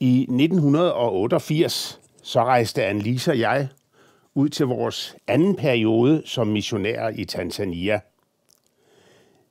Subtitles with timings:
[0.00, 3.68] I 1988 så rejste Annelise og jeg
[4.34, 8.00] ud til vores anden periode som missionærer i Tanzania.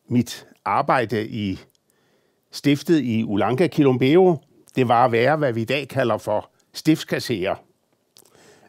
[0.07, 1.59] Mit arbejde i
[2.51, 4.37] stiftet i Ulanka Kilombeo,
[4.75, 7.55] det var at være, hvad vi i dag kalder for stiftskasserer.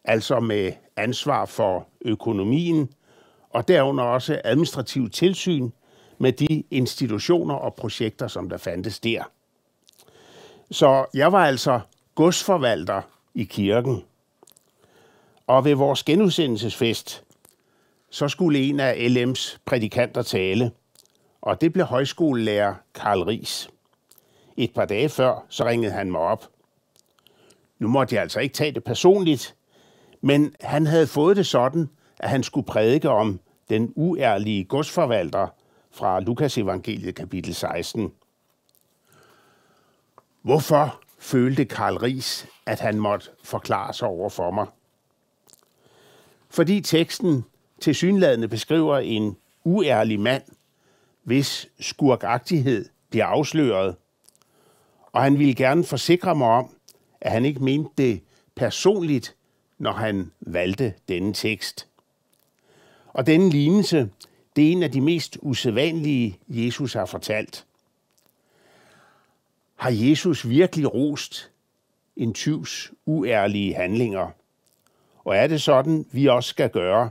[0.04, 2.88] Altså med ansvar for økonomien
[3.50, 5.70] og derunder også administrativ tilsyn
[6.18, 9.22] med de institutioner og projekter, som der fandtes der.
[10.70, 11.80] Så jeg var altså
[12.14, 13.02] godsforvalter
[13.34, 14.04] i kirken.
[15.46, 17.24] Og ved vores genudsendelsesfest,
[18.10, 20.70] så skulle en af LM's prædikanter tale,
[21.40, 23.68] og det blev højskolelærer Karl Ries.
[24.56, 26.48] Et par dage før, så ringede han mig op.
[27.78, 29.56] Nu måtte jeg altså ikke tage det personligt,
[30.20, 35.48] men han havde fået det sådan, at han skulle prædike om den uærlige godsforvalter
[35.90, 38.12] fra Lukas evangeliet kapitel 16.
[40.46, 44.66] Hvorfor følte Karl Ries, at han måtte forklare sig over for mig?
[46.48, 47.44] Fordi teksten
[47.80, 50.42] til synladende beskriver en uærlig mand,
[51.22, 53.96] hvis skurkagtighed bliver afsløret,
[55.12, 56.76] og han ville gerne forsikre mig om,
[57.20, 58.20] at han ikke mente det
[58.54, 59.36] personligt,
[59.78, 61.88] når han valgte denne tekst.
[63.06, 64.10] Og denne lignelse,
[64.56, 67.65] det er en af de mest usædvanlige, Jesus har fortalt.
[69.76, 71.50] Har Jesus virkelig rost
[72.16, 74.30] en tyvs uærlige handlinger?
[75.24, 77.10] Og er det sådan, vi også skal gøre?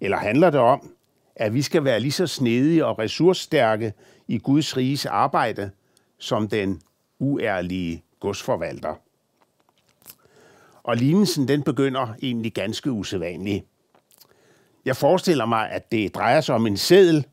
[0.00, 0.94] Eller handler det om,
[1.36, 3.92] at vi skal være lige så snedige og ressourcestærke
[4.28, 5.70] i Guds riges arbejde,
[6.18, 6.82] som den
[7.18, 8.94] uærlige godsforvalter?
[10.82, 13.64] Og lignelsen den begynder egentlig ganske usædvanligt.
[14.84, 17.26] Jeg forestiller mig, at det drejer sig om en seddel,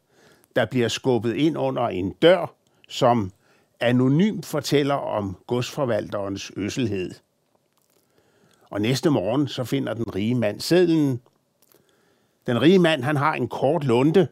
[0.55, 2.53] der bliver skubbet ind under en dør,
[2.87, 3.31] som
[3.79, 7.11] anonym fortæller om godsforvalterens øsselhed.
[8.69, 11.21] Og næste morgen så finder den rige mand sedlen.
[12.47, 14.27] Den rige mand han har en kort lunde,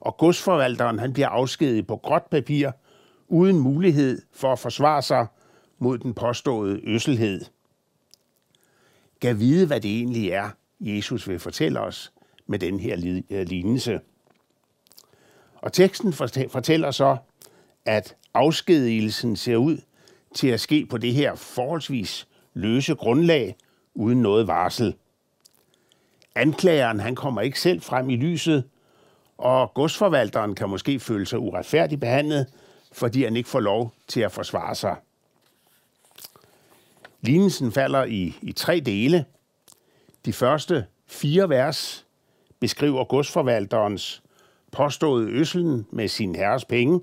[0.00, 2.70] og godsforvalteren han bliver afskediget på gråt papir,
[3.28, 5.26] uden mulighed for at forsvare sig
[5.78, 7.44] mod den påståede øsselhed.
[9.20, 10.50] Gav vide, hvad det egentlig er,
[10.80, 12.12] Jesus vil fortælle os
[12.46, 14.00] med den her øh, lignelse.
[15.56, 16.12] Og teksten
[16.48, 17.16] fortæller så,
[17.84, 19.78] at afskedigelsen ser ud
[20.34, 23.56] til at ske på det her forholdsvis løse grundlag,
[23.94, 24.94] uden noget varsel.
[26.34, 28.64] Anklageren han kommer ikke selv frem i lyset,
[29.38, 32.46] og godsforvalteren kan måske føle sig uretfærdigt behandlet,
[32.92, 34.96] fordi han ikke får lov til at forsvare sig.
[37.20, 39.24] Lignelsen falder i, i tre dele.
[40.24, 42.06] De første fire vers
[42.60, 44.22] beskriver godsforvalterens
[44.72, 47.00] påståede øslen med sin herres penge,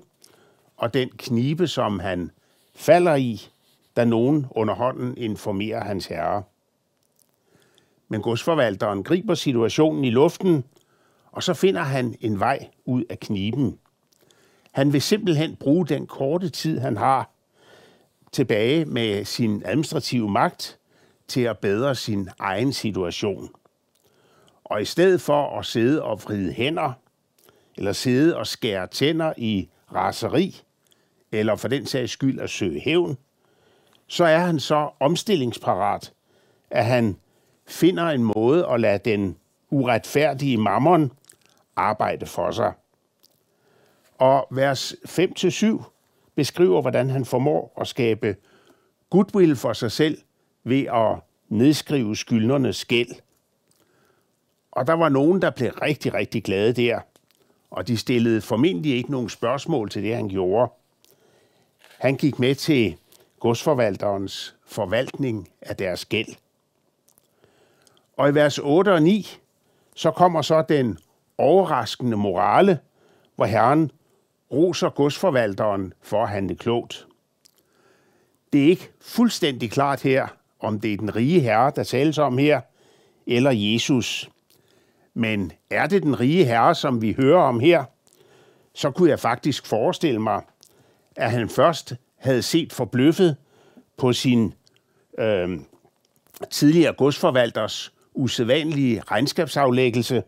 [0.78, 2.30] og den knibe, som han
[2.74, 3.48] falder i,
[3.96, 6.42] da nogen under hånden informerer hans herre.
[8.08, 10.64] Men godsforvalteren griber situationen i luften,
[11.32, 13.78] og så finder han en vej ud af kniben.
[14.72, 17.30] Han vil simpelthen bruge den korte tid, han har
[18.32, 20.78] tilbage med sin administrative magt
[21.28, 23.50] til at bedre sin egen situation.
[24.64, 26.92] Og i stedet for at sidde og vride hænder,
[27.76, 30.62] eller sidde og skære tænder i raseri,
[31.32, 33.18] eller for den sags skyld at søge hævn,
[34.06, 36.12] så er han så omstillingsparat,
[36.70, 37.16] at han
[37.66, 39.36] finder en måde at lade den
[39.70, 41.12] uretfærdige mammon
[41.76, 42.72] arbejde for sig.
[44.18, 45.82] Og vers 5-7
[46.34, 48.36] beskriver, hvordan han formår at skabe
[49.10, 50.18] goodwill for sig selv
[50.64, 53.10] ved at nedskrive skyldnernes gæld.
[54.72, 57.00] Og der var nogen, der blev rigtig, rigtig glade der,
[57.70, 60.72] og de stillede formentlig ikke nogen spørgsmål til det, han gjorde.
[61.98, 62.96] Han gik med til
[63.40, 66.28] godsforvalterens forvaltning af deres gæld.
[68.16, 69.38] Og i vers 8 og 9,
[69.94, 70.98] så kommer så den
[71.38, 72.78] overraskende morale,
[73.36, 73.90] hvor Herren
[74.52, 77.06] roser godsforvalteren for at handle klogt.
[78.52, 80.28] Det er ikke fuldstændig klart her,
[80.60, 82.60] om det er den rige herre, der tales om her,
[83.26, 84.30] eller Jesus.
[85.14, 87.84] Men er det den rige herre, som vi hører om her,
[88.74, 90.42] så kunne jeg faktisk forestille mig,
[91.18, 93.36] at han først havde set forbløffet
[93.96, 94.54] på sin
[95.18, 95.60] øh,
[96.50, 100.22] tidligere godsforvalters usædvanlige regnskabsaflæggelse,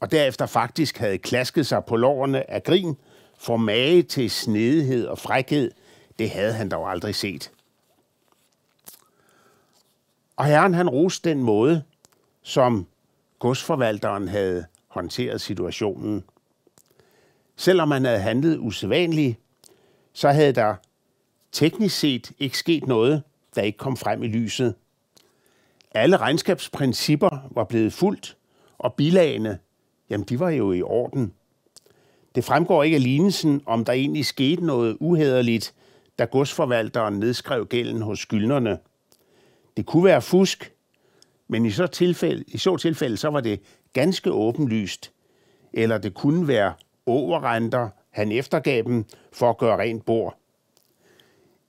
[0.00, 2.96] og derefter faktisk havde klasket sig på lårene af grin,
[3.38, 5.70] for mage til snedighed og frækhed,
[6.18, 7.50] det havde han dog aldrig set.
[10.36, 11.82] Og herren han roste den måde,
[12.42, 12.86] som
[13.38, 16.24] godsforvalteren havde håndteret situationen.
[17.56, 19.38] Selvom han havde handlet usædvanligt,
[20.12, 20.74] så havde der
[21.52, 23.22] teknisk set ikke sket noget,
[23.54, 24.74] der ikke kom frem i lyset.
[25.94, 28.36] Alle regnskabsprincipper var blevet fuldt,
[28.78, 29.58] og bilagene,
[30.10, 31.32] jamen de var jo i orden.
[32.34, 35.74] Det fremgår ikke af lignelsen, om der egentlig skete noget uhederligt,
[36.18, 38.78] da godsforvalteren nedskrev gælden hos skyldnerne.
[39.76, 40.72] Det kunne være fusk,
[41.48, 43.60] men i så tilfælde, i så tilfælde så var det
[43.92, 45.12] ganske åbenlyst,
[45.72, 46.74] eller det kunne være
[47.06, 50.38] overrenter, han eftergav dem for at gøre rent bord.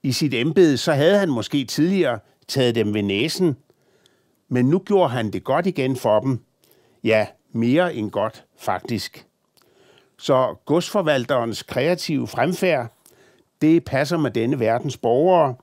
[0.02, 2.18] I sit embede så havde han måske tidligere
[2.48, 3.56] taget dem ved næsen,
[4.48, 6.40] men nu gjorde han det godt igen for dem.
[7.04, 9.26] Ja, mere end godt faktisk.
[10.18, 12.92] Så godsforvalterens kreative fremfærd,
[13.62, 15.54] det passer med denne verdens borgere,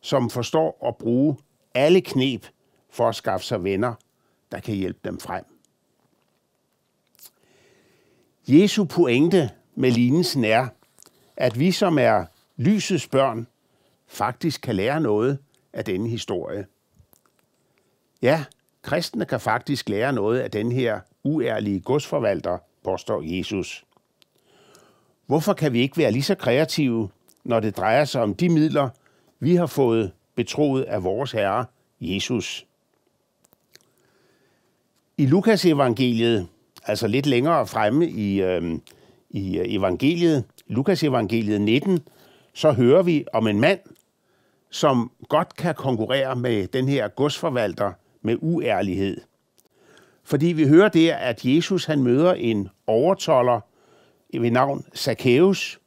[0.00, 1.36] som forstår at bruge
[1.74, 2.46] alle knep
[2.90, 3.94] for at skaffe sig venner,
[4.52, 5.44] der kan hjælpe dem frem.
[8.48, 9.50] Jesu pointe
[9.80, 10.68] med lignelsen er,
[11.36, 12.24] at vi som er
[12.56, 13.46] lysets børn,
[14.08, 15.38] faktisk kan lære noget
[15.72, 16.66] af denne historie.
[18.22, 18.44] Ja,
[18.82, 23.84] kristne kan faktisk lære noget af den her uærlige godsforvalter, påstår Jesus.
[25.26, 27.08] Hvorfor kan vi ikke være lige så kreative,
[27.44, 28.88] når det drejer sig om de midler,
[29.38, 31.64] vi har fået betroet af vores Herre,
[32.00, 32.66] Jesus?
[35.16, 36.48] I Lukas evangeliet,
[36.84, 38.78] altså lidt længere fremme i, øh,
[39.30, 42.00] i øh, evangeliet, Lukas evangeliet 19,
[42.54, 43.80] så hører vi om en mand,
[44.70, 47.92] som godt kan konkurrere med den her godsforvalter
[48.22, 49.20] med uærlighed.
[50.24, 53.60] Fordi vi hører der, at Jesus han møder en overtoller
[54.40, 55.80] ved navn Zacchaeus,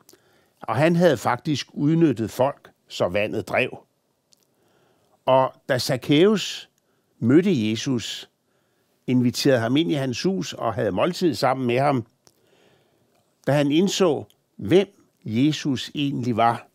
[0.62, 3.78] og han havde faktisk udnyttet folk, så vandet drev.
[5.25, 6.69] Og da Zacchaeus
[7.19, 8.30] mødte Jesus,
[9.07, 12.06] inviterede ham ind i hans hus og havde måltid sammen med ham,
[13.48, 14.24] da han indså,
[14.56, 14.88] hvem
[15.25, 16.68] Jesus egentlig var,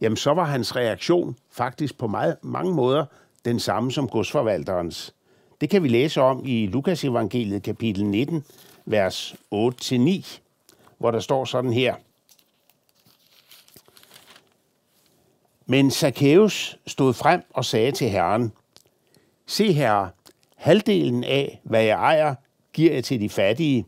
[0.00, 3.04] jamen så var hans reaktion faktisk på meget, mange måder
[3.44, 5.14] den samme som godsforvalterens.
[5.60, 8.44] Det kan vi læse om i Lukas evangeliet kapitel 19,
[8.84, 10.38] vers 8-9,
[10.98, 11.94] hvor der står sådan her.
[15.66, 18.52] Men Zacchaeus stod frem og sagde til Herren,
[19.46, 20.10] Se herre,
[20.56, 22.34] halvdelen af, hvad jeg ejer,
[22.72, 23.86] giver jeg til de fattige,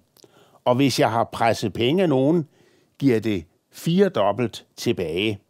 [0.68, 2.48] og hvis jeg har presset penge af nogen,
[2.98, 5.40] giver det fire dobbelt tilbage.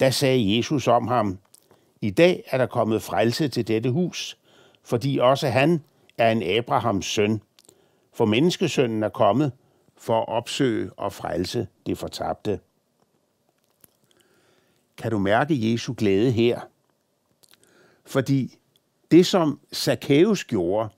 [0.00, 1.38] Da sagde Jesus om ham,
[2.00, 4.38] I dag er der kommet frelse til dette hus,
[4.82, 5.84] fordi også han
[6.18, 7.42] er en Abrahams søn.
[8.12, 9.52] For menneskesønnen er kommet
[9.96, 12.60] for at opsøge og frelse det fortabte.
[14.96, 16.60] Kan du mærke Jesu glæde her?
[18.06, 18.58] Fordi
[19.10, 20.88] det, som Zacchaeus gjorde,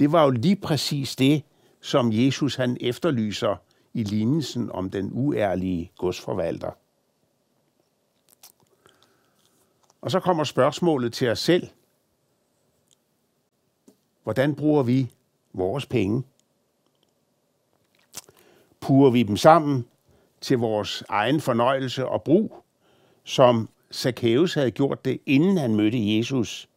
[0.00, 1.42] det var jo lige præcis det,
[1.80, 3.56] som Jesus han efterlyser
[3.94, 6.70] i lignelsen om den uærlige godsforvalter.
[10.00, 11.68] Og så kommer spørgsmålet til os selv.
[14.22, 15.12] Hvordan bruger vi
[15.52, 16.22] vores penge?
[18.80, 19.86] Purer vi dem sammen
[20.40, 22.64] til vores egen fornøjelse og brug,
[23.24, 26.68] som Zacchaeus havde gjort det, inden han mødte Jesus?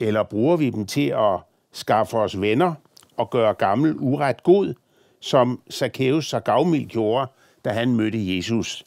[0.00, 1.40] Eller bruger vi dem til at
[1.72, 2.74] skaffe os venner
[3.16, 4.74] og gøre gammel uret god,
[5.20, 7.30] som Zacchaeus så gavmild gjorde,
[7.64, 8.86] da han mødte Jesus?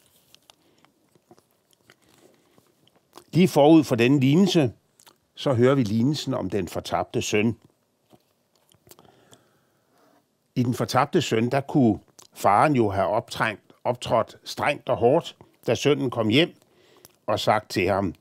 [3.32, 4.72] Lige forud for denne lignelse,
[5.34, 7.56] så hører vi lignelsen om den fortabte søn.
[10.54, 11.98] I den fortabte søn, der kunne
[12.34, 16.54] faren jo have optrængt, optrådt strengt og hårdt, da sønnen kom hjem
[17.26, 18.14] og sagt til ham,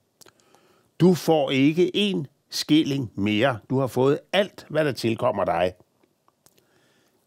[1.00, 3.60] du får ikke en skilling mere.
[3.69, 5.74] Du har fået alt, hvad der tilkommer dig.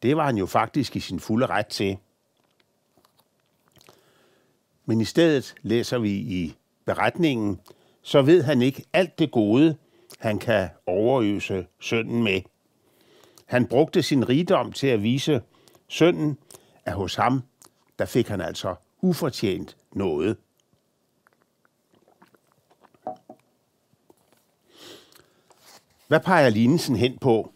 [0.03, 1.99] Det var han jo faktisk i sin fulde ret til.
[4.87, 7.61] Men i stedet læser vi i beretningen,
[8.03, 9.77] så ved han ikke alt det gode,
[10.19, 12.41] han kan overøse sønnen med.
[13.47, 15.43] Han brugte sin rigdom til at vise
[15.89, 16.39] sønnen,
[16.85, 17.43] at hos ham,
[17.99, 20.37] der fik han altså ufortjent noget.
[26.09, 27.53] Hvad peger lignelsen hen på?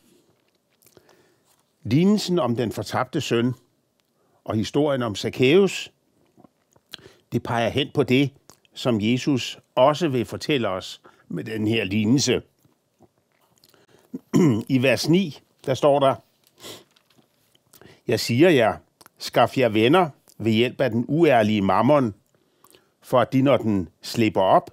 [1.90, 3.54] Lignelsen om den fortabte søn
[4.44, 5.92] og historien om Zacchaeus,
[7.32, 8.30] det peger hen på det,
[8.74, 12.42] som Jesus også vil fortælle os med den her lignelse.
[14.68, 16.14] I vers 9, der står der,
[18.08, 18.76] Jeg siger jer,
[19.18, 22.14] skaf jer venner ved hjælp af den uærlige mammon,
[23.02, 24.70] for at de, når den slipper op,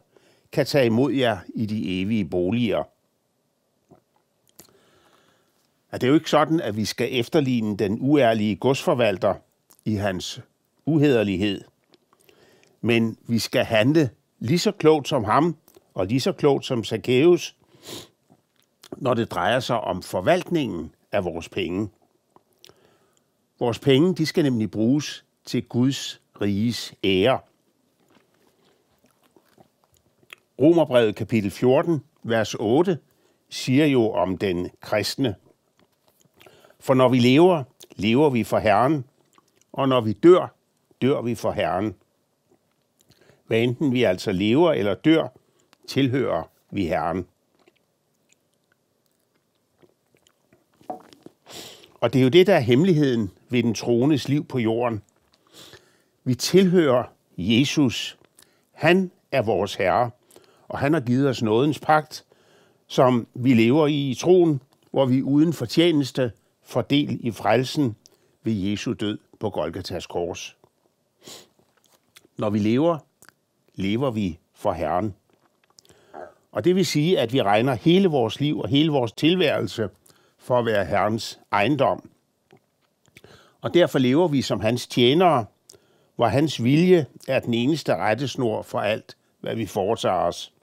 [0.51, 2.84] kan tage imod jer i de evige boliger
[5.94, 9.36] at det er jo ikke sådan, at vi skal efterligne den uærlige godsforvalter
[9.86, 10.42] i hans
[10.86, 11.62] uhederlighed.
[12.82, 14.10] Men vi skal handle
[14.40, 15.58] lige så klogt som ham,
[15.94, 17.56] og lige så klogt som Zacchaeus,
[18.98, 21.90] når det drejer sig om forvaltningen af vores penge.
[23.60, 27.40] Vores penge, de skal nemlig bruges til Guds riges ære.
[30.62, 32.98] Romerbrevet kapitel 14, vers 8,
[33.50, 35.36] siger jo om den kristne.
[36.84, 37.63] For når vi lever,
[37.96, 39.06] lever vi for Herren,
[39.74, 40.48] og når vi dør,
[41.02, 41.96] dør vi for Herren.
[43.48, 45.28] Hvad enten vi altså lever eller dør,
[45.88, 47.28] tilhører vi Herren.
[52.02, 55.02] Og det er jo det, der er hemmeligheden ved den troendes liv på jorden.
[56.24, 57.04] Vi tilhører
[57.38, 58.18] Jesus.
[58.72, 60.12] Han er vores Herre,
[60.68, 62.25] og han har givet os nådens pagt,
[62.88, 64.62] som vi lever i i troen,
[64.92, 66.32] hvor vi uden fortjeneste
[66.63, 67.96] får del i frelsen
[68.43, 70.58] ved Jesu død på Golgatas kors.
[72.38, 72.98] Når vi lever,
[73.75, 75.15] lever vi for Herren.
[76.51, 79.89] Og det vil sige, at vi regner hele vores liv og hele vores tilværelse
[80.38, 82.10] for at være Herrens ejendom.
[83.62, 85.46] Og derfor lever vi som hans tjenere,
[86.15, 90.53] hvor hans vilje er den eneste rettesnor for alt, hvad vi foretager os.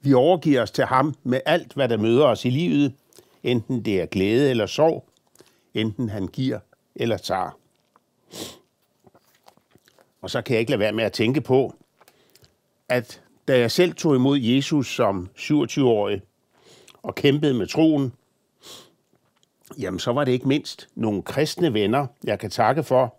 [0.00, 2.94] Vi overgiver os til ham med alt, hvad der møder os i livet,
[3.42, 5.08] enten det er glæde eller sorg,
[5.74, 6.58] enten han giver
[6.94, 7.58] eller tager.
[10.20, 11.74] Og så kan jeg ikke lade være med at tænke på,
[12.88, 16.22] at da jeg selv tog imod Jesus som 27-årig
[17.02, 18.12] og kæmpede med troen,
[19.78, 23.14] jamen så var det ikke mindst nogle kristne venner, jeg kan takke for,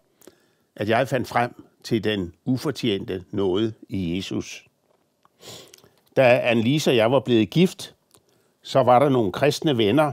[0.75, 4.65] at jeg fandt frem til den ufortjente nåde i Jesus.
[6.15, 7.95] Da Annelise og jeg var blevet gift,
[8.67, 10.11] så var der nogle kristne venner,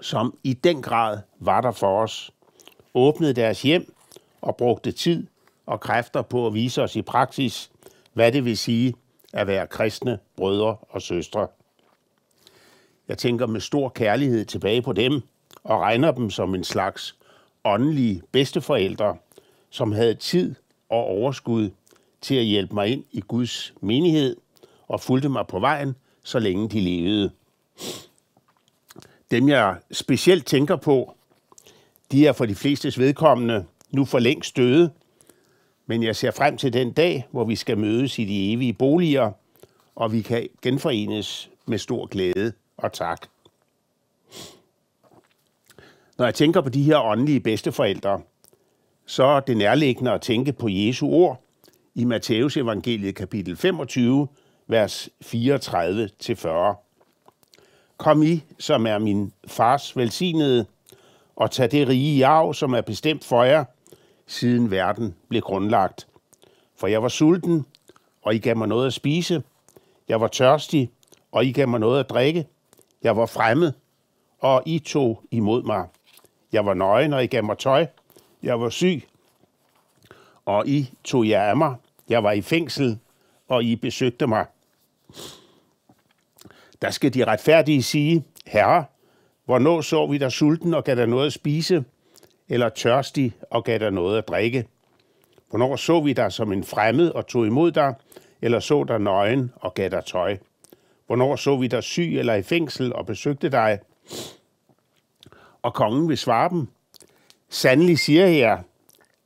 [0.00, 2.30] som i den grad var der for os,
[2.94, 3.94] åbnede deres hjem
[4.40, 5.26] og brugte tid
[5.66, 7.70] og kræfter på at vise os i praksis,
[8.12, 8.94] hvad det vil sige
[9.32, 11.48] at være kristne brødre og søstre.
[13.08, 15.22] Jeg tænker med stor kærlighed tilbage på dem
[15.64, 17.16] og regner dem som en slags
[17.64, 19.16] åndelige bedsteforældre,
[19.70, 20.54] som havde tid
[20.88, 21.70] og overskud
[22.20, 24.36] til at hjælpe mig ind i Guds menighed
[24.88, 27.30] og fulgte mig på vejen, så længe de levede.
[29.30, 31.14] Dem jeg specielt tænker på,
[32.12, 34.90] de er for de flestes vedkommende nu for længst døde,
[35.86, 39.32] men jeg ser frem til den dag, hvor vi skal mødes i de evige boliger,
[39.94, 43.26] og vi kan genforenes med stor glæde og tak.
[46.18, 48.20] Når jeg tænker på de her åndelige bedsteforældre,
[49.06, 51.42] så er det nærliggende at tænke på Jesu ord
[51.94, 54.28] i Matteus evangeliet kapitel 25,
[54.66, 56.76] vers 34-40.
[57.96, 60.66] Kom I, som er min fars velsignede,
[61.36, 63.64] og tag det rige i arv, som er bestemt for jer,
[64.26, 66.06] siden verden blev grundlagt.
[66.76, 67.66] For jeg var sulten,
[68.22, 69.42] og I gav mig noget at spise.
[70.08, 70.90] Jeg var tørstig,
[71.32, 72.46] og I gav mig noget at drikke.
[73.02, 73.72] Jeg var fremmed,
[74.38, 75.88] og I tog imod mig.
[76.52, 77.86] Jeg var nøgen, og I gav mig tøj.
[78.42, 79.02] Jeg var syg,
[80.44, 81.74] og I tog jer af mig.
[82.08, 82.98] Jeg var i fængsel,
[83.52, 84.46] og I besøgte mig.
[86.82, 88.84] Der skal de retfærdige sige, Herre,
[89.44, 91.84] hvornår så vi dig sulten og gav dig noget at spise,
[92.48, 94.66] eller tørstig og gav dig noget at drikke?
[95.50, 97.94] Hvornår så vi dig som en fremmed og tog imod dig,
[98.42, 100.38] eller så dig nøgen og gav dig tøj?
[101.06, 103.78] Hvornår så vi dig syg eller i fængsel og besøgte dig?
[105.62, 106.68] Og kongen vil svare dem,
[107.48, 108.62] Sandelig siger jeg,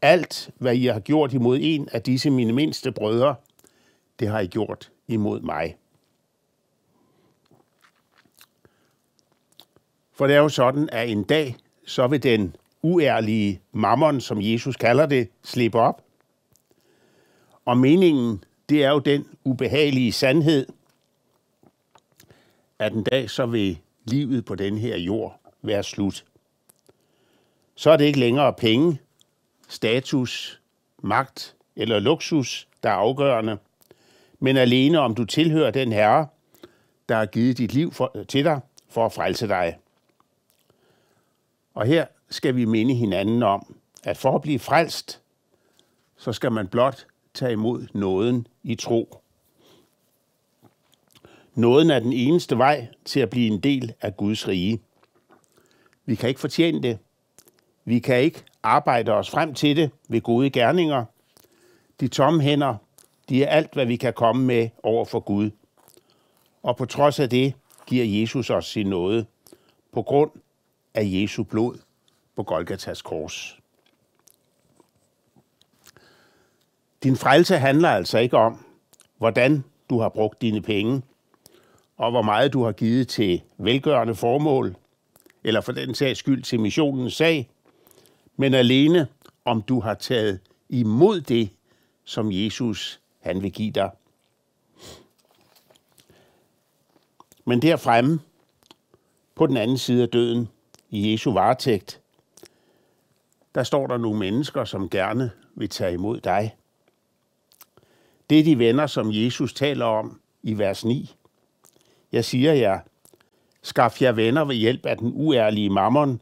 [0.03, 3.35] alt hvad I har gjort imod en af disse mine mindste brødre,
[4.19, 5.77] det har I gjort imod mig.
[10.13, 11.57] For det er jo sådan, at en dag,
[11.87, 16.05] så vil den uærlige mammon, som Jesus kalder det, slippe op.
[17.65, 20.67] Og meningen, det er jo den ubehagelige sandhed,
[22.79, 26.25] at en dag så vil livet på den her jord være slut.
[27.75, 28.99] Så er det ikke længere penge,
[29.69, 30.61] status,
[31.03, 33.59] magt eller luksus, der er afgørende,
[34.39, 36.27] men alene om du tilhører den herre,
[37.09, 39.79] der har givet dit liv for, til dig for at frelse dig.
[41.75, 45.23] Og her skal vi minde hinanden om, at for at blive frelst,
[46.17, 49.21] så skal man blot tage imod nåden i tro.
[51.55, 54.81] Nåden er den eneste vej til at blive en del af Guds rige.
[56.05, 56.99] Vi kan ikke fortjene det.
[57.85, 61.05] Vi kan ikke arbejde os frem til det ved gode gerninger.
[62.01, 62.77] De tomme hænder,
[63.29, 65.51] de er alt, hvad vi kan komme med over for Gud.
[66.63, 67.55] Og på trods af det
[67.87, 69.27] giver Jesus os sin nåde
[69.93, 70.31] på grund
[70.95, 71.79] af Jesu blod
[72.37, 73.59] på Golgatas kors.
[77.03, 78.65] Din frelse handler altså ikke om,
[79.19, 81.03] hvordan du har brugt dine penge,
[81.97, 84.77] og hvor meget du har givet til velgørende formål,
[85.45, 87.51] eller for den sags skyld til missionens sag,
[88.37, 89.09] men alene
[89.45, 91.51] om du har taget imod det,
[92.05, 93.91] som Jesus han vil give dig.
[97.45, 98.21] Men derfremme,
[99.35, 100.49] på den anden side af døden,
[100.91, 102.01] i Jesu varetægt,
[103.55, 106.57] der står der nogle mennesker, som gerne vil tage imod dig.
[108.31, 111.15] Det er de venner, som Jesus taler om i vers 9.
[112.13, 112.81] Jeg siger jer,
[113.63, 116.21] skaf jer venner ved hjælp af den uærlige mammon,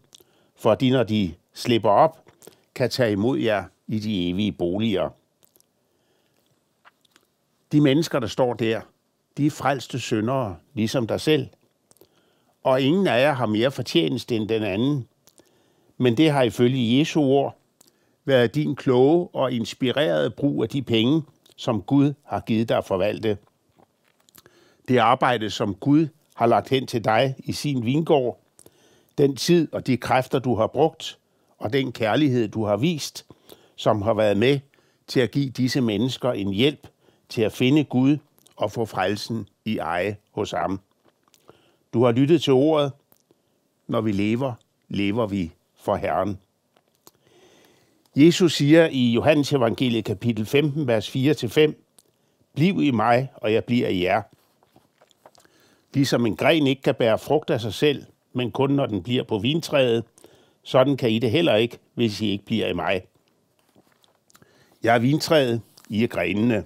[0.56, 2.24] for de, når de slipper op,
[2.74, 5.10] kan tage imod jer i de evige boliger.
[7.74, 8.80] De mennesker, der står der,
[9.36, 11.48] de er frelste syndere, ligesom dig selv.
[12.62, 15.08] Og ingen af jer har mere fortjeneste end den anden.
[15.98, 17.56] Men det har ifølge Jesu ord
[18.24, 21.22] været din kloge og inspirerede brug af de penge,
[21.56, 23.38] som Gud har givet dig at forvalte.
[24.88, 28.40] Det arbejde, som Gud har lagt hen til dig i sin vingård,
[29.18, 31.18] den tid og de kræfter, du har brugt,
[31.58, 33.26] og den kærlighed, du har vist,
[33.76, 34.60] som har været med
[35.06, 36.88] til at give disse mennesker en hjælp
[37.28, 38.16] til at finde Gud
[38.56, 40.80] og få frelsen i eje hos ham.
[41.92, 42.92] Du har lyttet til ordet.
[43.86, 44.52] Når vi lever,
[44.88, 46.38] lever vi for Herren.
[48.16, 51.72] Jesus siger i Johannes evangeliet kapitel 15, vers 4-5,
[52.54, 54.22] Bliv i mig, og jeg bliver i jer.
[55.94, 59.22] Ligesom en gren ikke kan bære frugt af sig selv, men kun når den bliver
[59.22, 60.04] på vintræet,
[60.62, 63.02] sådan kan I det heller ikke, hvis I ikke bliver i mig.
[64.82, 66.64] Jeg er vintræet, I er grenene.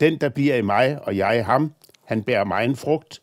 [0.00, 1.72] Den, der bliver i mig, og jeg i ham,
[2.04, 3.22] han bærer mig en frugt.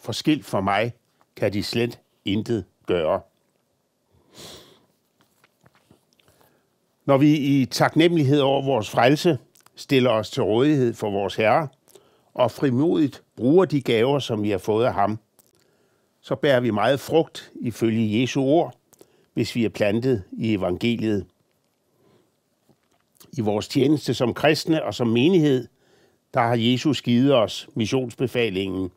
[0.00, 0.92] Forskilt for mig
[1.36, 3.20] kan de slet intet gøre.
[7.04, 9.38] Når vi i taknemmelighed over vores frelse
[9.74, 11.68] stiller os til rådighed for vores Herre
[12.34, 15.18] og frimodigt bruger de gaver, som vi har fået af ham,
[16.20, 18.74] så bærer vi meget frugt ifølge Jesu ord,
[19.34, 21.26] hvis vi er plantet i evangeliet.
[23.32, 25.68] I vores tjeneste som kristne og som menighed,
[26.34, 28.90] der har Jesus givet os missionsbefalingen.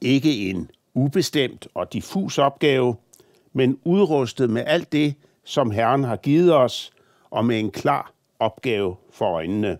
[0.00, 2.96] Ikke en ubestemt og diffus opgave,
[3.52, 6.92] men udrustet med alt det, som Herren har givet os,
[7.30, 9.78] og med en klar opgave for øjnene.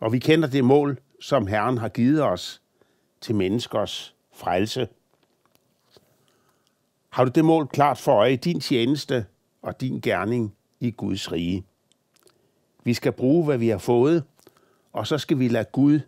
[0.00, 2.62] Og vi kender det mål, som Herren har givet os
[3.20, 4.88] til menneskers frelse.
[7.10, 9.26] Har du det mål klart for øje i din tjeneste
[9.62, 11.64] og din gerning i Guds rige?
[12.84, 14.24] Vi skal bruge, hvad vi har fået,
[14.94, 16.00] og så skal vi lade Gud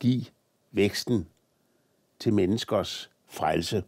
[0.00, 0.24] give
[0.72, 1.28] væksten
[2.18, 3.82] til menneskers frelse.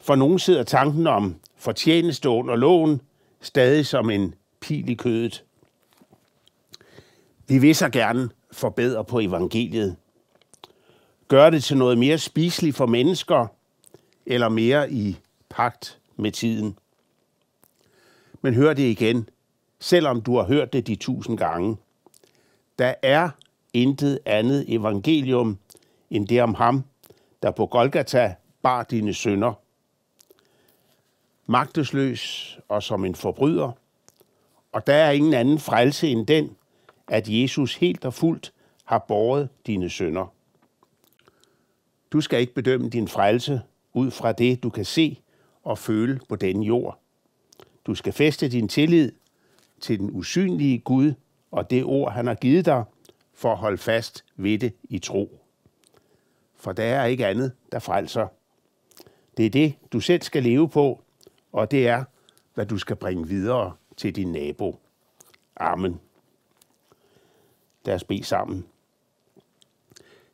[0.00, 3.00] For nogen sidder tanken om fortjeneste under loven
[3.40, 5.44] stadig som en pil i kødet.
[7.48, 9.96] Vi vil så gerne forbedre på evangeliet.
[11.28, 13.46] Gør det til noget mere spiseligt for mennesker,
[14.26, 15.16] eller mere i
[15.48, 16.78] pagt med tiden.
[18.42, 19.28] Men hør det igen,
[19.80, 21.76] selvom du har hørt det de tusind gange.
[22.78, 23.30] Der er
[23.72, 25.58] intet andet evangelium
[26.10, 26.84] end det om ham,
[27.42, 29.52] der på Golgata bar dine sønder.
[31.46, 33.72] Magtesløs og som en forbryder.
[34.72, 36.56] Og der er ingen anden frelse end den,
[37.08, 38.52] at Jesus helt og fuldt
[38.84, 40.26] har båret dine sønder.
[42.12, 43.60] Du skal ikke bedømme din frelse
[43.92, 45.20] ud fra det, du kan se
[45.62, 46.98] og føle på denne jord.
[47.86, 49.12] Du skal feste din tillid
[49.80, 51.12] til den usynlige Gud
[51.52, 52.84] og det ord, han har givet dig,
[53.34, 55.38] for at holde fast ved det i tro.
[56.56, 58.26] For der er ikke andet, der frelser.
[59.36, 61.00] Det er det, du selv skal leve på,
[61.52, 62.04] og det er,
[62.54, 64.78] hvad du skal bringe videre til din nabo.
[65.56, 66.00] Amen.
[67.84, 68.66] Lad os bede sammen.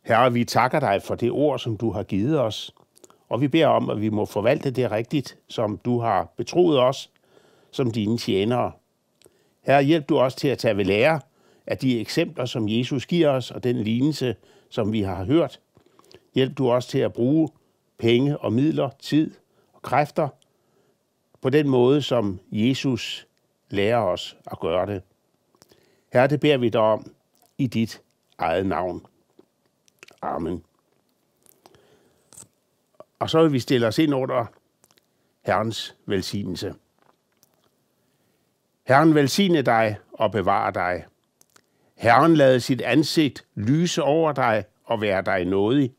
[0.03, 2.75] Herre, vi takker dig for det ord, som du har givet os,
[3.29, 7.11] og vi beder om, at vi må forvalte det rigtigt, som du har betroet os
[7.71, 8.73] som dine tjenere.
[9.69, 11.21] Herre, hjælp du os til at tage ved lære
[11.67, 14.37] af de eksempler, som Jesus giver os, og den lignelse,
[14.69, 15.61] som vi har hørt.
[16.35, 17.49] Hjælp du os til at bruge
[17.99, 19.35] penge og midler, tid
[19.73, 20.29] og kræfter
[21.41, 23.27] på den måde, som Jesus
[23.71, 25.03] lærer os at gøre det.
[26.13, 27.13] Herre, det beder vi dig om
[27.59, 28.03] i dit
[28.39, 29.07] eget navn.
[30.23, 30.65] Amen.
[33.19, 34.47] Og så vil vi stille os ind under
[35.43, 36.75] Herrens velsignelse.
[38.89, 41.05] Herren velsigne dig og bevare dig.
[41.97, 45.93] Herren lade sit ansigt lyse over dig og være dig nådig.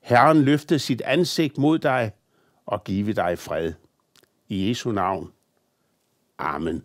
[0.00, 2.12] Herren løfte sit ansigt mod dig
[2.66, 3.72] og give dig fred.
[4.48, 5.32] I Jesu navn.
[6.38, 6.84] Amen.